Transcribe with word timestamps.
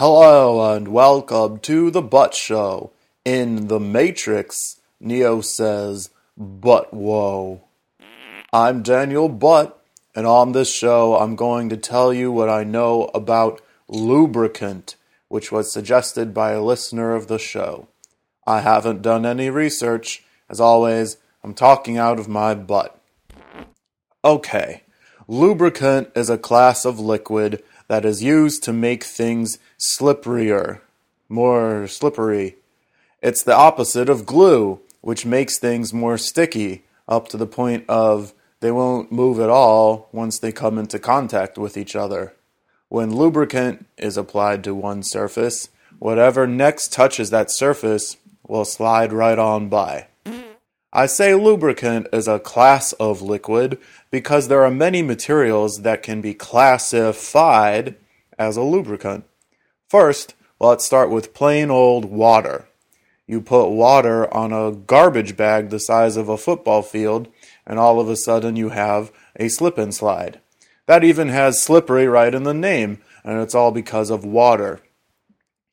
Hello 0.00 0.76
and 0.76 0.86
welcome 0.86 1.58
to 1.58 1.90
the 1.90 2.02
Butt 2.02 2.32
Show. 2.32 2.92
In 3.24 3.66
The 3.66 3.80
Matrix, 3.80 4.76
Neo 5.00 5.40
says, 5.40 6.10
But 6.36 6.94
whoa. 6.94 7.64
I'm 8.52 8.84
Daniel 8.84 9.28
Butt, 9.28 9.82
and 10.14 10.24
on 10.24 10.52
this 10.52 10.72
show, 10.72 11.16
I'm 11.16 11.34
going 11.34 11.68
to 11.70 11.76
tell 11.76 12.14
you 12.14 12.30
what 12.30 12.48
I 12.48 12.62
know 12.62 13.10
about 13.12 13.60
lubricant, 13.88 14.94
which 15.26 15.50
was 15.50 15.72
suggested 15.72 16.32
by 16.32 16.52
a 16.52 16.62
listener 16.62 17.16
of 17.16 17.26
the 17.26 17.40
show. 17.40 17.88
I 18.46 18.60
haven't 18.60 19.02
done 19.02 19.26
any 19.26 19.50
research. 19.50 20.22
As 20.48 20.60
always, 20.60 21.16
I'm 21.42 21.54
talking 21.54 21.98
out 21.98 22.20
of 22.20 22.28
my 22.28 22.54
butt. 22.54 22.96
Okay, 24.24 24.84
lubricant 25.26 26.12
is 26.14 26.30
a 26.30 26.38
class 26.38 26.84
of 26.84 27.00
liquid 27.00 27.64
that 27.88 28.04
is 28.04 28.22
used 28.22 28.62
to 28.64 28.72
make 28.72 29.02
things 29.02 29.58
slipperier, 29.78 30.80
more 31.28 31.86
slippery. 31.86 32.56
It's 33.20 33.42
the 33.42 33.56
opposite 33.56 34.08
of 34.08 34.26
glue, 34.26 34.80
which 35.00 35.26
makes 35.26 35.58
things 35.58 35.92
more 35.92 36.18
sticky 36.18 36.84
up 37.08 37.28
to 37.28 37.36
the 37.36 37.46
point 37.46 37.84
of 37.88 38.32
they 38.60 38.70
won't 38.70 39.12
move 39.12 39.40
at 39.40 39.50
all 39.50 40.08
once 40.12 40.38
they 40.38 40.52
come 40.52 40.78
into 40.78 40.98
contact 40.98 41.58
with 41.58 41.76
each 41.76 41.96
other. 41.96 42.34
When 42.88 43.14
lubricant 43.14 43.86
is 43.96 44.16
applied 44.16 44.64
to 44.64 44.74
one 44.74 45.02
surface, 45.02 45.68
whatever 45.98 46.46
next 46.46 46.92
touches 46.92 47.30
that 47.30 47.50
surface 47.50 48.16
will 48.46 48.64
slide 48.64 49.12
right 49.12 49.38
on 49.38 49.68
by. 49.68 50.08
I 50.98 51.06
say 51.06 51.32
lubricant 51.36 52.08
is 52.12 52.26
a 52.26 52.40
class 52.40 52.92
of 52.94 53.22
liquid 53.22 53.78
because 54.10 54.48
there 54.48 54.64
are 54.64 54.70
many 54.70 55.00
materials 55.00 55.82
that 55.82 56.02
can 56.02 56.20
be 56.20 56.34
classified 56.34 57.94
as 58.36 58.56
a 58.56 58.64
lubricant. 58.64 59.24
First, 59.88 60.34
let's 60.58 60.84
start 60.84 61.08
with 61.08 61.34
plain 61.34 61.70
old 61.70 62.06
water. 62.06 62.66
You 63.28 63.40
put 63.40 63.68
water 63.68 64.26
on 64.34 64.52
a 64.52 64.72
garbage 64.72 65.36
bag 65.36 65.70
the 65.70 65.78
size 65.78 66.16
of 66.16 66.28
a 66.28 66.36
football 66.36 66.82
field, 66.82 67.28
and 67.64 67.78
all 67.78 68.00
of 68.00 68.08
a 68.08 68.16
sudden 68.16 68.56
you 68.56 68.70
have 68.70 69.12
a 69.36 69.46
slip 69.46 69.78
and 69.78 69.94
slide. 69.94 70.40
That 70.86 71.04
even 71.04 71.28
has 71.28 71.62
slippery 71.62 72.08
right 72.08 72.34
in 72.34 72.42
the 72.42 72.52
name, 72.52 72.98
and 73.22 73.40
it's 73.40 73.54
all 73.54 73.70
because 73.70 74.10
of 74.10 74.24
water. 74.24 74.80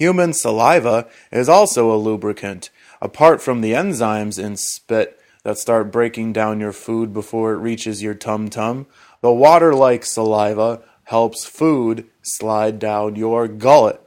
Human 0.00 0.32
saliva 0.32 1.06
is 1.30 1.48
also 1.48 1.92
a 1.92 1.94
lubricant. 1.94 2.70
Apart 3.02 3.42
from 3.42 3.62
the 3.62 3.72
enzymes 3.72 4.38
in 4.38 4.56
spit 4.56 5.18
that 5.42 5.58
start 5.58 5.90
breaking 5.90 6.32
down 6.32 6.60
your 6.60 6.72
food 6.72 7.12
before 7.12 7.52
it 7.52 7.56
reaches 7.56 8.00
your 8.00 8.14
tum 8.14 8.48
tum, 8.48 8.86
the 9.22 9.32
water 9.32 9.74
like 9.74 10.06
saliva 10.06 10.80
helps 11.04 11.44
food 11.44 12.06
slide 12.22 12.78
down 12.78 13.16
your 13.16 13.48
gullet. 13.48 14.00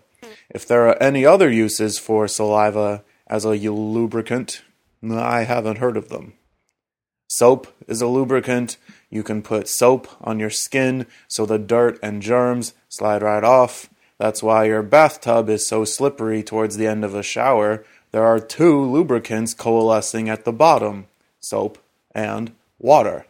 If 0.50 0.66
there 0.66 0.88
are 0.88 0.98
any 1.04 1.26
other 1.26 1.52
uses 1.52 2.00
for 2.00 2.26
saliva 2.30 3.04
as 3.28 3.44
a 3.44 3.50
lubricant, 3.50 4.62
I 5.04 5.44
haven't 5.44 5.80
heard 5.80 5.98
of 5.98 6.08
them. 6.08 6.36
Soap 7.28 7.68
is 7.90 8.02
a 8.02 8.08
lubricant. 8.08 8.78
You 9.10 9.24
can 9.24 9.42
put 9.42 9.68
soap 9.68 10.08
on 10.22 10.40
your 10.40 10.50
skin 10.50 11.06
so 11.28 11.46
the 11.46 11.60
dirt 11.60 12.00
and 12.02 12.22
germs 12.22 12.74
slide 12.88 13.24
right 13.24 13.44
off. 13.44 13.90
That's 14.18 14.42
why 14.42 14.66
your 14.66 14.84
bathtub 14.84 15.50
is 15.50 15.68
so 15.68 15.84
slippery 15.84 16.44
towards 16.44 16.78
the 16.78 16.88
end 16.88 17.04
of 17.04 17.14
a 17.14 17.22
shower. 17.22 17.84
There 18.16 18.26
are 18.26 18.40
two 18.40 18.82
lubricants 18.82 19.54
coalescing 19.54 20.30
at 20.30 20.46
the 20.46 20.54
bottom 20.54 21.08
soap 21.42 21.78
and 22.12 22.54
water. 22.80 23.26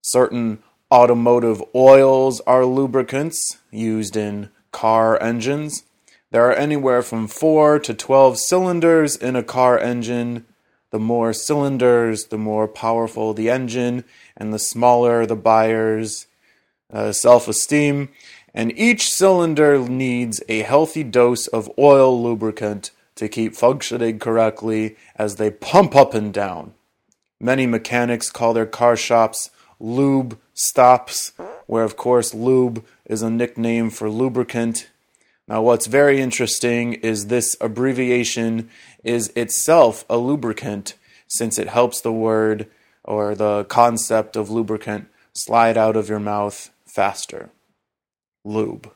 Certain 0.00 0.62
automotive 0.92 1.60
oils 1.74 2.40
are 2.42 2.64
lubricants 2.64 3.58
used 3.72 4.16
in 4.16 4.50
car 4.70 5.20
engines. 5.20 5.82
There 6.30 6.48
are 6.48 6.52
anywhere 6.52 7.02
from 7.02 7.26
4 7.26 7.80
to 7.80 7.94
12 7.94 8.38
cylinders 8.38 9.16
in 9.16 9.34
a 9.34 9.42
car 9.42 9.76
engine. 9.76 10.46
The 10.90 11.00
more 11.00 11.32
cylinders, 11.32 12.26
the 12.26 12.38
more 12.38 12.68
powerful 12.68 13.34
the 13.34 13.50
engine, 13.50 14.04
and 14.36 14.54
the 14.54 14.60
smaller 14.60 15.26
the 15.26 15.34
buyer's 15.34 16.28
uh, 16.92 17.10
self 17.10 17.48
esteem. 17.48 18.10
And 18.54 18.70
each 18.78 19.10
cylinder 19.10 19.80
needs 19.80 20.40
a 20.48 20.62
healthy 20.62 21.02
dose 21.02 21.48
of 21.48 21.68
oil 21.76 22.22
lubricant 22.22 22.92
to 23.16 23.28
keep 23.28 23.54
functioning 23.54 24.18
correctly 24.18 24.96
as 25.16 25.36
they 25.36 25.50
pump 25.50 25.96
up 25.96 26.14
and 26.14 26.32
down. 26.32 26.74
Many 27.40 27.66
mechanics 27.66 28.30
call 28.30 28.54
their 28.54 28.66
car 28.66 28.96
shops 28.96 29.50
lube 29.78 30.38
stops, 30.54 31.32
where 31.66 31.84
of 31.84 31.96
course 31.96 32.32
lube 32.32 32.84
is 33.04 33.22
a 33.22 33.30
nickname 33.30 33.90
for 33.90 34.08
lubricant. 34.08 34.88
Now, 35.48 35.62
what's 35.62 35.86
very 35.86 36.20
interesting 36.20 36.94
is 36.94 37.26
this 37.26 37.56
abbreviation 37.60 38.70
is 39.04 39.28
itself 39.36 40.04
a 40.08 40.16
lubricant 40.16 40.94
since 41.28 41.58
it 41.58 41.68
helps 41.68 42.00
the 42.00 42.12
word 42.12 42.68
or 43.04 43.34
the 43.34 43.64
concept 43.64 44.36
of 44.36 44.50
lubricant 44.50 45.08
slide 45.34 45.76
out 45.76 45.96
of 45.96 46.08
your 46.08 46.18
mouth 46.18 46.70
faster. 46.84 47.50
Lube. 48.44 48.90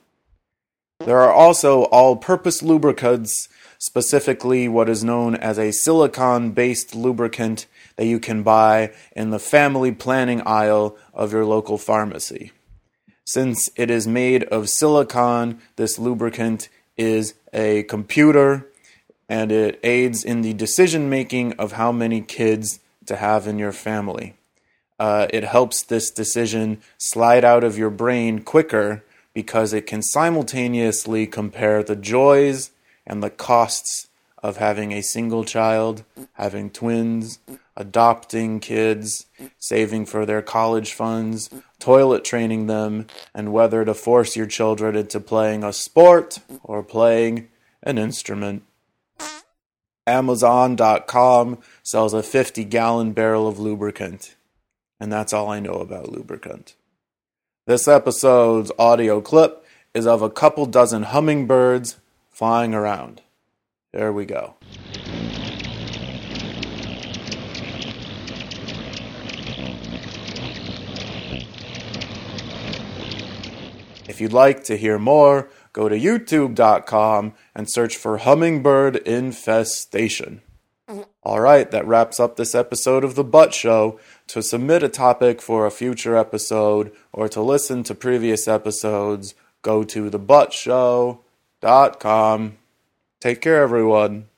There 1.05 1.21
are 1.21 1.33
also 1.33 1.85
all 1.85 2.17
purpose 2.17 2.63
lubricants, 2.63 3.49
specifically 3.79 4.69
what 4.69 4.91
is 4.91 5.03
known 5.03 5.35
as 5.35 5.59
a 5.59 5.73
silicon 5.73 6.51
based 6.51 6.95
lubricant 6.95 7.67
that 7.97 8.05
you 8.05 8.21
can 8.21 8.43
buy 8.43 8.93
in 9.17 9.31
the 9.31 9.39
family 9.39 9.93
planning 9.93 10.43
aisle 10.45 10.99
of 11.15 11.33
your 11.33 11.47
local 11.47 11.79
pharmacy. 11.79 12.53
Since 13.25 13.71
it 13.77 13.91
is 13.91 14.07
made 14.07 14.45
of 14.45 14.69
silicon, 14.69 15.63
this 15.77 15.99
lubricant 15.99 16.69
is 16.99 17.33
a 17.55 17.85
computer 17.85 18.67
and 19.27 19.51
it 19.51 19.81
aids 19.83 20.23
in 20.23 20.43
the 20.43 20.53
decision 20.53 21.09
making 21.09 21.55
of 21.55 21.73
how 21.73 21.93
many 21.93 22.21
kids 22.21 22.81
to 23.07 23.17
have 23.17 23.47
in 23.47 23.59
your 23.59 23.73
family. 23.73 24.35
Uh, 24.99 25.29
it 25.31 25.45
helps 25.45 25.83
this 25.83 26.11
decision 26.11 26.83
slide 26.99 27.43
out 27.43 27.65
of 27.65 27.79
your 27.79 27.89
brain 27.89 28.41
quicker 28.43 29.03
because 29.33 29.73
it 29.73 29.87
can 29.87 30.03
simultaneously 30.03 31.27
compare 31.27 31.83
the 31.83 31.97
joys 31.97 32.71
and 33.07 33.23
the 33.23 33.31
costs 33.31 34.09
of 34.43 34.57
having 34.57 34.93
a 34.93 35.03
single 35.03 35.45
child, 35.45 36.05
having 36.35 36.71
twins, 36.71 37.39
adopting 37.77 38.61
kids, 38.61 39.27
saving 39.59 40.07
for 40.07 40.25
their 40.25 40.43
college 40.43 40.93
funds, 40.93 41.51
toilet 41.79 42.25
training 42.25 42.67
them, 42.67 43.07
and 43.35 43.53
whether 43.53 43.85
to 43.85 43.95
force 43.95 44.37
your 44.37 44.47
children 44.47 44.97
into 44.97 45.21
playing 45.21 45.63
a 45.63 45.73
sport 45.73 46.39
or 46.63 46.83
playing 46.83 47.49
an 47.83 47.99
instrument. 47.99 48.63
Amazon.com 50.07 51.59
sells 51.83 52.15
a 52.15 52.23
50 52.23 52.65
gallon 52.65 53.13
barrel 53.13 53.47
of 53.47 53.59
lubricant. 53.59 54.35
And 54.99 55.13
that's 55.13 55.33
all 55.33 55.49
I 55.49 55.61
know 55.61 55.75
about 55.75 56.11
lubricant. 56.11 56.75
This 57.71 57.87
episode's 57.87 58.73
audio 58.81 59.21
clip 59.21 59.65
is 59.95 60.05
of 60.05 60.23
a 60.23 60.29
couple 60.29 60.67
dozen 60.67 61.05
hummingbirds 61.05 61.99
flying 62.29 62.75
around. 62.75 63.23
There 63.93 64.13
we 64.13 64.25
go. 64.25 64.57
If 74.09 74.21
you'd 74.21 74.33
like 74.33 74.65
to 74.65 74.77
hear 74.77 74.99
more, 74.99 75.49
go 75.73 75.89
to 75.89 75.97
youtube.com 75.97 77.35
and 77.55 77.71
search 77.71 77.97
for 77.97 78.19
Hummingbird 78.19 78.97
Infestation. 78.97 80.41
All 81.23 81.41
right, 81.41 81.71
that 81.71 81.87
wraps 81.87 82.19
up 82.19 82.37
this 82.37 82.55
episode 82.55 83.05
of 83.05 83.15
The 83.15 83.25
Butt 83.25 83.53
Show. 83.55 84.01
To 84.29 84.43
submit 84.43 84.83
a 84.83 84.89
topic 84.89 85.43
for 85.43 85.67
a 85.67 85.71
future 85.71 86.17
episode 86.17 86.91
or 87.13 87.29
to 87.29 87.43
listen 87.43 87.83
to 87.85 87.95
previous 87.95 88.49
episodes, 88.49 89.35
go 89.63 89.85
to 89.85 90.11
thebuttshow.com. 90.11 92.57
Take 93.21 93.43
care, 93.43 93.63
everyone. 93.63 94.30